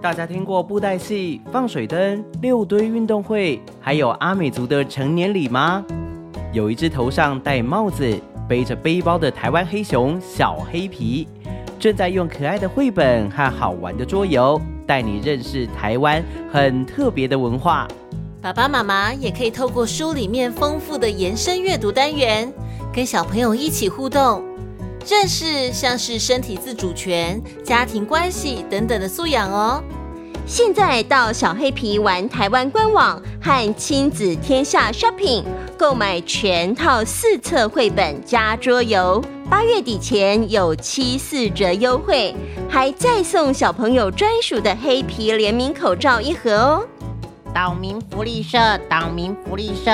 [0.00, 5.84] 大家听过布袋戏、放水灯、六堆运动会，还有阿美族的成年礼吗？
[6.52, 8.16] 有一只头上戴帽子、
[8.48, 11.26] 背着背包的台湾黑熊小黑皮，
[11.78, 16.22] 正在用可爱的绘本和好玩的桌游，带你认识台湾
[16.52, 17.88] 很特别的文化。
[18.40, 22.52] 爸爸妈妈也可以透过书里面丰富的延伸阅读单元，
[22.92, 24.44] 跟小朋友一起互动。
[25.08, 29.82] 认识像是身体自主权、家庭关系等等的素养哦。
[30.44, 35.44] 现在到小黑皮玩台湾官网和亲子天下 shopping
[35.76, 42.34] 购买全套四册绘本加桌游，八月底前有七四折优惠，
[42.68, 46.86] 还再送小朋友专属的黑皮联名口罩一盒哦。
[47.56, 49.90] 岛民福利社，岛民福利社。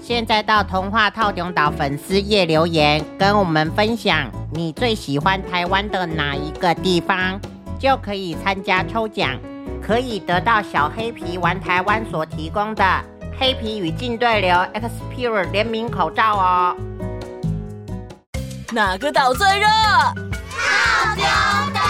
[0.00, 7.40] 现在到童话透中岛粉丝页留言，跟我们分享你最喜欢台湾的哪一个地方，
[7.80, 9.36] 就可以参加抽奖，
[9.84, 12.84] 可以得到小黑皮玩台湾所提供的
[13.36, 16.76] 黑皮与静对流 X Pure 联名口罩哦。
[18.70, 19.66] 哪个岛最热？
[19.66, 21.24] 透中
[21.74, 21.80] 岛。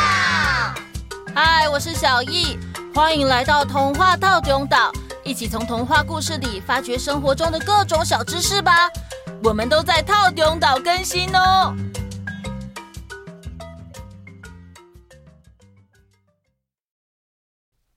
[1.34, 2.58] 嗨，我是小易，
[2.94, 4.90] 欢迎来到童话透中岛。
[5.22, 8.90] 一起从童话故事里发掘生活中的各种小知识吧！
[9.44, 11.74] 我们都在透中岛更新哦。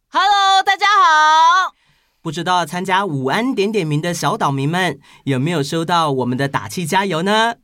[0.09, 1.73] Hello，大家好！
[2.21, 7.55] 不知道参加午安点点名的小岛民们有没有收到我们的打气加油呢？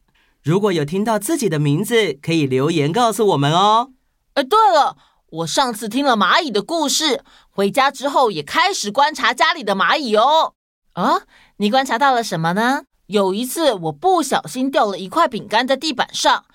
[0.42, 3.92] 如果有听到自己的名字，可以留言告诉我们哦。
[4.36, 4.96] 哎，对了。
[5.32, 10.54] 我上次听了蚂蚁的故事，回家之后也开始观察家里的蚂蚁哦。
[10.94, 11.22] 啊，
[11.58, 12.84] 你观察到了什么呢？
[13.06, 16.46] 有一次我不小心掉了一块饼干在地板上，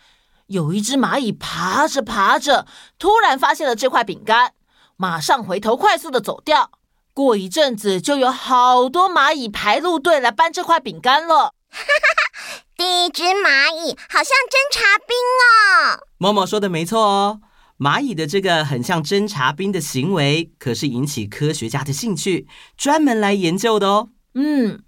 [0.47, 2.67] 有一只蚂蚁爬着爬着，
[2.98, 4.55] 突然发现了这块饼干，
[4.97, 6.72] 马上回头快速的走掉。
[7.12, 11.55] 过一阵子，就有好多蚂蚁排路队来搬这块饼干了。
[11.70, 16.01] 哈哈，第一只蚂蚁好像侦察兵哦。
[16.18, 17.41] 默默说的没错哦。
[17.77, 22.46] 蚂蚁的这个很像侦察兵的行为，可是引起科学家的兴趣，
[22.77, 24.11] 专门来研究的哦。
[24.35, 24.80] 嗯，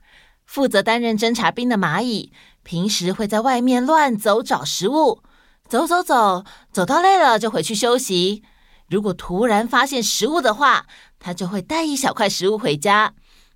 [0.45, 2.33] 负责担任侦察兵的蚂蚁，
[2.63, 5.23] 平时会在外面乱走找食物，
[5.69, 8.45] 走走走，走到累了就回去休息。
[8.89, 10.87] 如果突然发现食物的话，
[11.19, 13.15] 它就会带一小块食物回家，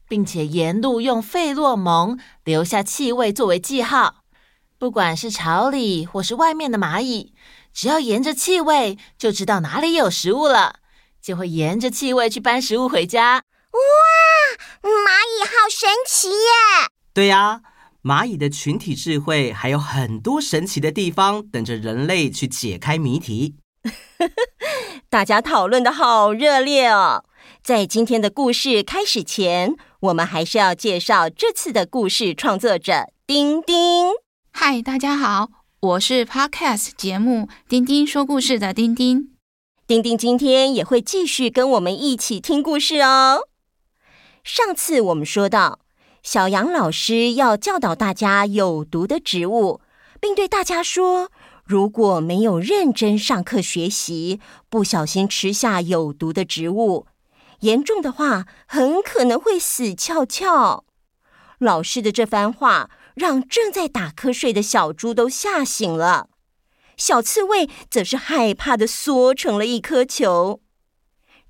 [0.09, 4.25] 并且沿路用费洛蒙留下气味作为记号。
[4.77, 7.33] 不管是巢里或是外面的蚂蚁。
[7.73, 10.81] 只要沿着气味就知道哪里有食物了，
[11.23, 13.43] 就会沿着气味去搬食物回家。
[13.73, 13.81] 哇，
[14.83, 16.91] 蚂蚁好神奇耶！
[17.15, 17.63] 对呀，
[18.03, 23.57] 蚂蚁的群体智慧还有很多神奇的地方等着人类去解开谜题。
[25.09, 27.25] 大家讨论的好热烈哦！
[27.63, 34.09] 在今天的故事开始前，我们还是要介绍这次的故事创作者丁丁。
[34.53, 35.60] 嗨，大家好。
[35.83, 39.31] 我是 Podcast 节目《丁丁说故事》的丁丁，
[39.87, 43.49] 丁丁今天也会继续跟我们一起听故事哦。
[44.45, 45.81] 上次我们说到，
[46.23, 49.81] 小杨老师要教导大家有毒的植物，
[50.21, 51.31] 并对大家说，
[51.65, 57.07] 如果没有认真上课学习，不小心吃下有毒的植物，
[57.61, 60.85] 严重的话很可能会死翘翘。
[61.59, 66.29] 老师的这番话，让正在打瞌睡的小猪都吓醒了，
[66.97, 70.61] 小刺猬则是害怕的缩成了一颗球。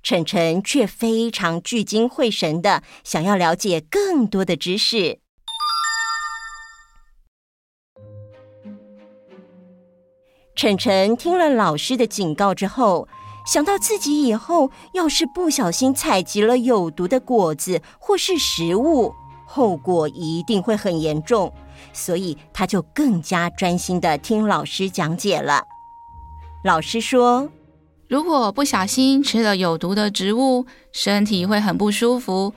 [0.03, 5.19] 晨晨却非常聚精会神的想要了解更多的知识。
[10.55, 13.07] 晨晨听了老师的警告之后，
[13.45, 19.13] 想到自己以后要是不小心采集了有毒的果子或是食物，
[19.53, 21.51] 后果一定会很严重，
[21.91, 25.61] 所以他就更加专心地听老师讲解了。
[26.63, 27.49] 老师说
[28.07, 32.53] ：“如果不小心吃了有毒的植物，身体会很不舒服。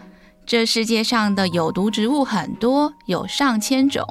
[0.46, 4.06] 这世界上的有毒植物很多，有上千种。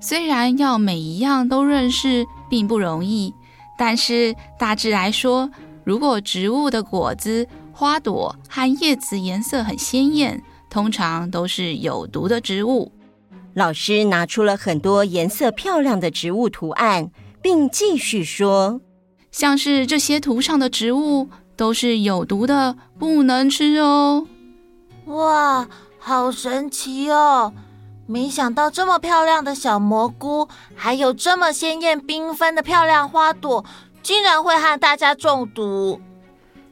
[0.00, 3.34] 虽然要每一样都认识并不容易，
[3.76, 5.50] 但是大致来说，
[5.84, 10.42] 如果植物的果子、花朵和叶子颜色很鲜艳。”
[10.74, 12.90] 通常都是有毒的植物。
[13.54, 18.80] 老师拿出了很多颜色漂亮的植物图案，并继续说
[19.30, 24.26] ：“像是这些图上的植物都是有毒的，不能吃哦。”
[25.06, 25.68] 哇，
[26.00, 27.52] 好神奇哦！
[28.08, 33.64] 没想到这么漂亮的小蘑菇，还有这么鲜艳缤纷的漂亮花朵，
[34.02, 36.00] 竟然会和大家中毒。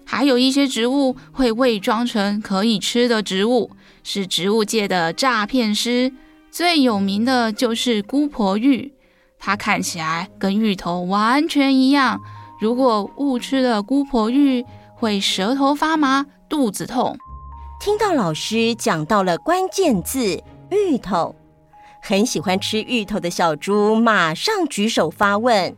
[0.04, 3.70] 还有一些植物会伪装成可以吃的植物，
[4.02, 6.12] 是植物界的诈骗师。
[6.50, 8.92] 最有名的就是姑婆芋，
[9.38, 12.20] 它看起来跟芋头完全一样。
[12.60, 14.64] 如果误吃了姑婆芋，
[14.94, 17.16] 会舌头发麻、肚子痛。
[17.80, 21.34] 听到老师讲到了关键字“芋头”，
[22.00, 25.74] 很喜欢吃芋头的小猪马上举手发问。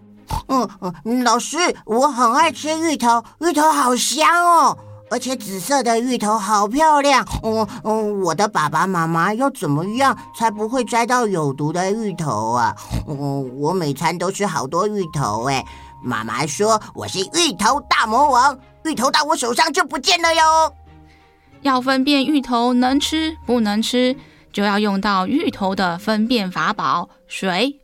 [0.49, 0.69] 嗯
[1.05, 1.57] 嗯，老师，
[1.87, 4.77] 我很爱吃芋头，芋头好香哦，
[5.15, 7.25] 而且紫色的芋头好漂亮。
[7.45, 12.75] 嗯嗯，我的爸爸妈妈要怎么样才不会摘到有毒的芋头啊？
[13.07, 15.65] 嗯，我每餐都吃好多芋头，哎，
[16.03, 20.75] 妈妈说我是芋头大魔王，芋头到我手上就不见了哟。
[21.63, 24.17] 要分辨芋头能吃不能吃，
[24.53, 27.79] 就要用到芋头的分辨法宝——水。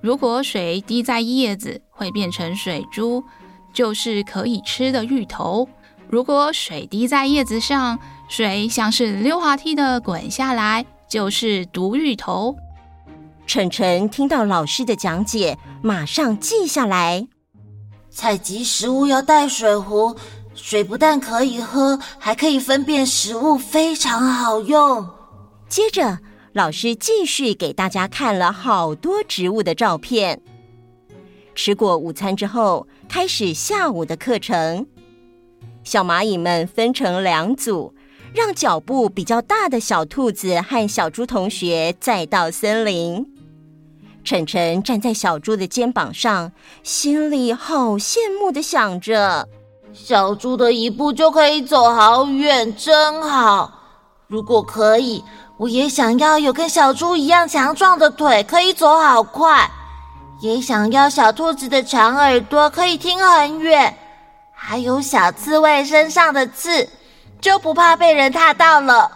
[0.00, 3.24] 如果水滴在叶子会变成水珠，
[3.74, 5.66] 就是可以吃的芋头；
[6.10, 7.96] 如果水滴在叶子上，
[8.28, 12.56] 水像是溜滑梯的滚下来，就是毒芋头。
[13.46, 17.28] 晨晨听到老师的讲解，马上记下来。
[18.10, 20.16] 采集食物要带水壶，
[20.52, 25.08] 水不但可以喝，还可以分辨食物，非常好用。
[25.68, 26.18] 接着。
[26.52, 30.42] 老师继续给大家看了好多植物的照片。
[31.54, 34.84] 吃过午餐之后，开始下午的课程。
[35.82, 37.94] 小蚂蚁们分成两组，
[38.34, 43.26] 让脚步比较大的小兔子和小猪同学再到森林。
[44.22, 49.48] 晨晨站在小猪的肩膀上，心里好羡慕地想着：
[49.92, 53.72] 小猪的一步就可以走好远，真好。
[54.28, 55.22] 如果可以。
[55.60, 59.68] 我也想要有跟小猪一样强壮的腿，可以走好快；
[60.40, 63.92] 也想要小兔子的长耳朵，可以听很远；
[64.62, 66.88] 还有小刺猬身上的刺，
[67.40, 69.10] 就不怕被人踏到了。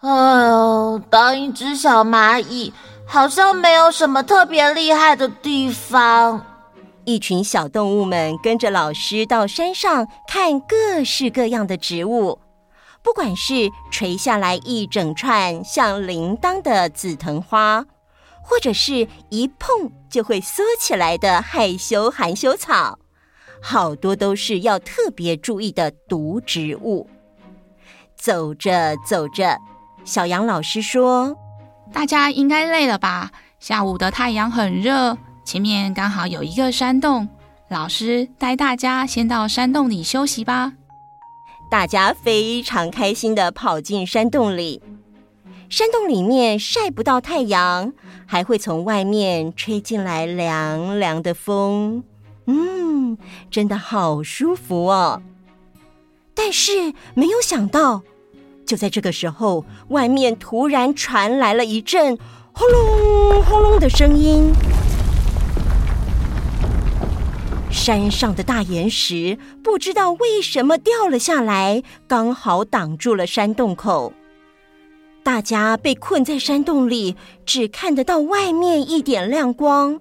[0.00, 2.72] 哎呦，当一只小蚂蚁，
[3.06, 6.44] 好像没有什么特别厉害的地方。
[7.04, 12.38] 一群小动物们跟着老师到山上看各式各样的植物。
[13.02, 17.84] 不管是垂下来一整串像铃铛的紫藤花，
[18.42, 22.98] 或者是一碰就会缩起来的害羞含羞草，
[23.62, 27.08] 好多都是要特别注意的毒植物。
[28.16, 29.56] 走着走着，
[30.04, 31.36] 小杨老师说
[31.94, 33.30] ：“大家应该累了吧？
[33.60, 37.28] 下午的太阳很热，前面刚好有一个山洞，
[37.68, 40.72] 老师带大家先到山洞里休息吧。”
[41.70, 44.82] 大家非常开心地跑进山洞里。
[45.70, 47.94] 山洞里面晒不到太阳，
[48.26, 52.04] 还会从外面吹进来凉凉的风。
[52.46, 53.16] 嗯，
[53.50, 55.22] 真的好舒服哦。
[56.34, 58.02] 但是没有想到，
[58.66, 62.18] 就在这个时候，外面突然传来了一阵
[62.52, 64.52] “轰隆轰隆”的声音。
[67.70, 74.12] 山上的大岩石不知道为什么掉了下来，刚好挡住了山洞口。
[75.22, 77.16] 大家被困在山洞里，
[77.46, 80.00] 只看得到外面一点亮光。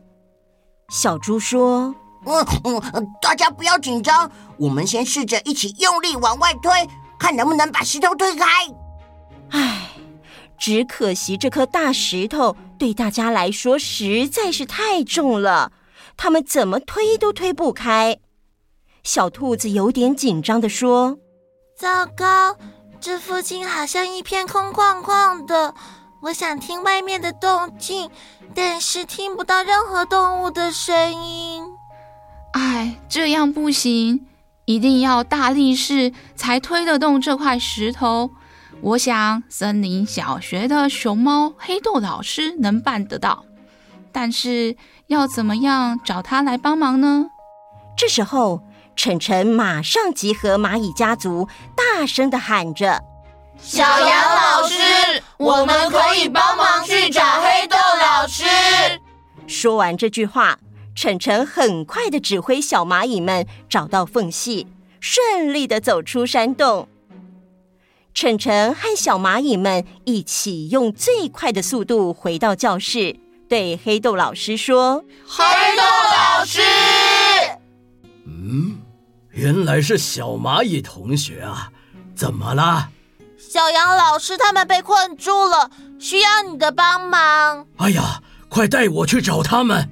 [0.89, 1.95] 小猪说
[2.25, 2.45] ：“嗯
[2.93, 6.71] 嗯，大家不要紧张，我们先试着一起用力往外推，
[7.19, 8.45] 看能不能把石头推开。”
[9.49, 9.89] 唉，
[10.57, 15.71] 只可惜这颗大石头对大家来说实在是太重了。
[16.15, 18.19] 他们怎么推都推不开，
[19.03, 21.17] 小兔子有点紧张的说
[21.75, 22.55] ：“糟糕，
[22.99, 25.73] 这附近好像一片空旷旷的，
[26.21, 28.11] 我想听外面的动静，
[28.53, 31.63] 但是听不到任何动物的声音。
[32.53, 34.25] 哎，这样不行，
[34.65, 38.31] 一定要大力士才推得动这块石头。
[38.81, 43.45] 我想森林小学的熊猫黑豆老师能办得到。”
[44.13, 44.75] 但是
[45.07, 47.27] 要怎么样找他来帮忙呢？
[47.97, 48.61] 这时候，
[48.93, 53.01] 晨晨马上集合蚂蚁家族，大声的喊着
[53.57, 58.43] ：“小杨老师，我们可以帮忙去找黑豆老师。”
[59.47, 60.57] 说完这句话，
[61.01, 64.67] 晨晨很快的指挥小蚂蚁们找到缝隙，
[64.99, 66.87] 顺利的走出山洞。
[68.13, 73.15] 晨晨和小蚂蚁们一起用最快的速度回到教室。
[73.49, 75.43] 对黑豆老师说：“黑
[75.75, 76.61] 豆老师，
[78.27, 78.77] 嗯，
[79.31, 81.71] 原来是小蚂蚁同学啊，
[82.13, 82.89] 怎么了？
[83.39, 87.65] 小杨老师他们被困住了，需要你的帮忙。
[87.77, 89.89] 哎呀，快带我去找他们！”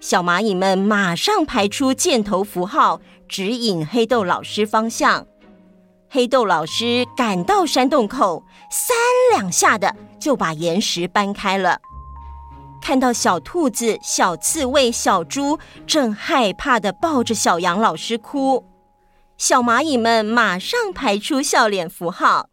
[0.00, 5.26] 小蚂蚁们马上排出箭头符号，指引黑豆老师方向。
[6.08, 8.96] 黑豆老师赶到山洞口，三
[9.32, 11.78] 两下的就把岩石搬开了。
[12.80, 18.64] 看到小兔子、小刺猬、小猪正害怕的抱着小杨老师哭，
[19.36, 22.48] 小蚂蚁们马上排出笑脸符号。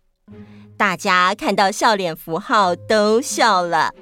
[0.76, 3.94] 大家看到笑脸符号都笑了。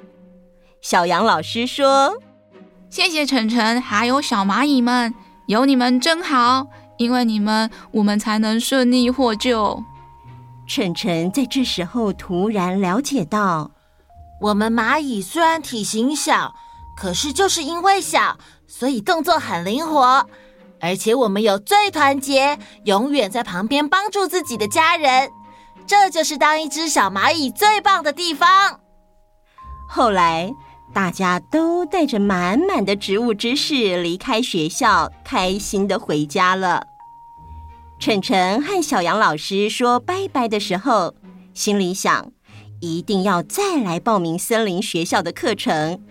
[0.82, 2.18] 小杨老师说
[2.96, 9.84] ：“谢谢晨晨，还有小蚂蚁们，有你们真好，因为你们，我们才能顺利获救。”
[10.66, 13.70] 晨晨在这时候突然了解到。
[14.40, 16.54] 我们蚂蚁虽然体型小，
[16.96, 20.26] 可是就是因为小，所以动作很灵活，
[20.80, 25.28] 而且我们有最团结，永远在旁边帮助自己的家人。
[25.86, 28.80] 这就是当一只小蚂蚁最棒的地方。
[29.86, 30.50] 后来，
[30.96, 36.86] 大家都带着满满的植物知识离开学校，开心的回家了。
[37.98, 41.14] 晨晨和小杨老师说拜拜的时候，
[41.52, 42.32] 心里想。
[42.80, 46.02] 一定要再来报名森林学校的课程，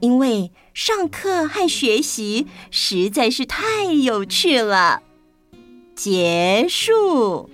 [0.00, 5.02] 因为上课和学习实在是太有趣了。
[5.94, 7.50] 结束。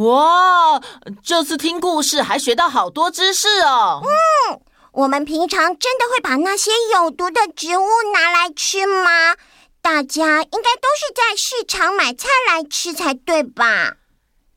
[0.00, 0.80] 哇，
[1.22, 4.00] 这次听故事还学到好多知识哦。
[4.02, 4.60] 嗯，
[4.92, 9.36] 我们平常真的会把那些有毒的植物拿来吃吗？
[9.82, 13.96] 大家应该都是在市场买菜来吃才对吧？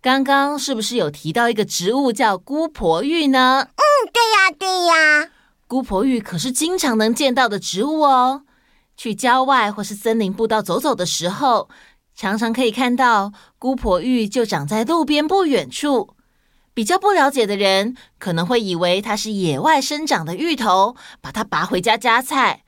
[0.02, 3.68] 刚刚是不是有提到一个植物叫姑婆芋呢？
[3.68, 3.84] 嗯，
[4.14, 5.30] 对呀，对呀。
[5.68, 8.44] 姑婆芋可是经常能见到的植物哦。
[8.96, 11.68] 去郊外或是森林步道走走的时候，
[12.16, 16.16] 常常可以看到姑婆芋就长在路边不远处。
[16.74, 22.64] 比较不了解的人可能会以为它是野外生长的芋头，把它拔回家夹菜。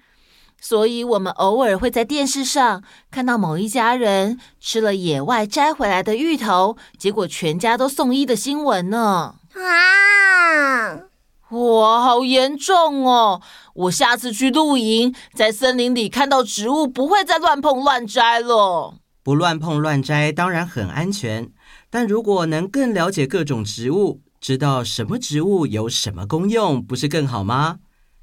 [0.62, 9.36] 所以，我们偶尔会在电视上看到某一家人吃了野外摘回来的芋头，结果全家都送医的新闻呢。
[9.54, 11.02] 啊！
[11.50, 13.42] 哇，好严重哦！
[13.76, 18.96] 我下次去露营，在森林里看到植物，不会再乱碰乱摘了。
[19.26, 21.50] 不乱碰乱摘当然很安全，
[21.90, 27.80] 但如果能更了解各种植物，知道什么植物有什么功用，不是更好吗？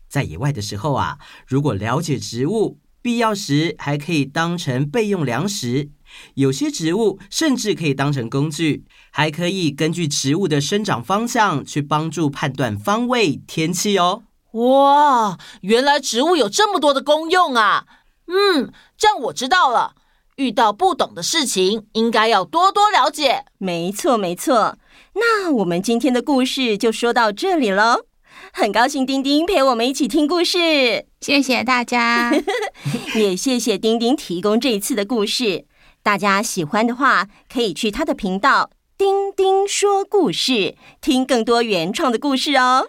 [0.08, 5.90] 在野外的时候啊，如果了解植物，必要时还可以当成备用粮食。
[6.34, 14.22] 有些植物甚至可以当成工具，还可以根据植物的生长方向去帮助判断方位、天气哦。
[14.52, 17.86] 哇，原来植物有这么多的功用啊！
[18.28, 19.96] 嗯，这样我知道了。
[20.42, 23.44] 遇到不懂的事情，应该要多多了解。
[23.58, 24.76] 没错，没错。
[25.14, 28.06] 那我们今天的故事就说到这里喽。
[28.52, 32.32] 很高兴丁丁陪我们一起听故事，谢谢大家，
[33.14, 35.66] 也谢谢丁丁提供这一次的故事。
[36.02, 42.88] 大家喜欢的话，可以去他的频道“丁丁说故事”听更多原创的故事哦。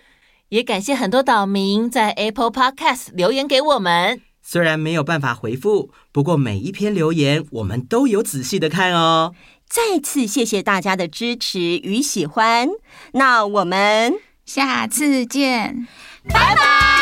[0.50, 9.34] 也感谢很多岛民在 Apple Podcast 留言给我们，虽然没有办法回复，不过每一篇留言我们都有仔细的看哦。
[9.68, 12.68] 再次谢谢大家的支持与喜欢，
[13.14, 14.14] 那我们。
[14.46, 15.88] 下次见，
[16.28, 16.93] 拜拜。